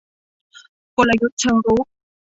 [0.97, 1.85] กลยุทธ์เชิงรุก